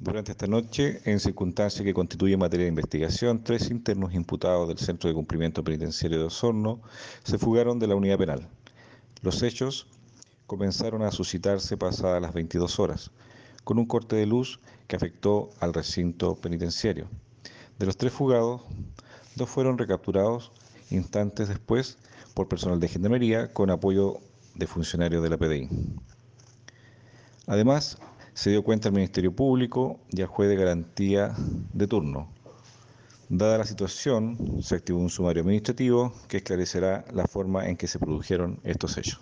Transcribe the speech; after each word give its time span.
Durante 0.00 0.30
esta 0.30 0.46
noche, 0.46 1.00
en 1.06 1.18
circunstancias 1.18 1.84
que 1.84 1.92
constituyen 1.92 2.38
materia 2.38 2.66
de 2.66 2.70
investigación, 2.70 3.42
tres 3.42 3.68
internos 3.68 4.14
imputados 4.14 4.68
del 4.68 4.78
Centro 4.78 5.08
de 5.08 5.14
Cumplimiento 5.14 5.64
Penitenciario 5.64 6.20
de 6.20 6.26
Osorno 6.26 6.80
se 7.24 7.36
fugaron 7.36 7.80
de 7.80 7.88
la 7.88 7.96
unidad 7.96 8.16
penal. 8.16 8.48
Los 9.22 9.42
hechos 9.42 9.88
comenzaron 10.46 11.02
a 11.02 11.10
suscitarse 11.10 11.76
pasadas 11.76 12.22
las 12.22 12.32
22 12.32 12.78
horas, 12.78 13.10
con 13.64 13.76
un 13.80 13.86
corte 13.86 14.14
de 14.14 14.26
luz 14.26 14.60
que 14.86 14.94
afectó 14.94 15.50
al 15.58 15.74
recinto 15.74 16.36
penitenciario. 16.36 17.08
De 17.80 17.86
los 17.86 17.96
tres 17.96 18.12
fugados, 18.12 18.62
dos 19.34 19.50
fueron 19.50 19.78
recapturados 19.78 20.52
instantes 20.90 21.48
después 21.48 21.98
por 22.34 22.46
personal 22.46 22.78
de 22.78 22.86
gendarmería 22.86 23.52
con 23.52 23.68
apoyo 23.68 24.20
de 24.54 24.68
funcionarios 24.68 25.24
de 25.24 25.28
la 25.28 25.38
PDI. 25.38 25.68
Además, 27.48 27.98
se 28.38 28.50
dio 28.50 28.62
cuenta 28.62 28.88
al 28.88 28.94
Ministerio 28.94 29.34
Público 29.34 29.98
y 30.10 30.20
al 30.20 30.28
juez 30.28 30.48
de 30.48 30.54
garantía 30.54 31.34
de 31.72 31.88
turno. 31.88 32.32
Dada 33.28 33.58
la 33.58 33.64
situación, 33.64 34.62
se 34.62 34.76
activó 34.76 35.00
un 35.00 35.10
sumario 35.10 35.42
administrativo 35.42 36.12
que 36.28 36.36
esclarecerá 36.36 37.04
la 37.12 37.26
forma 37.26 37.68
en 37.68 37.76
que 37.76 37.88
se 37.88 37.98
produjeron 37.98 38.60
estos 38.62 38.96
hechos. 38.96 39.18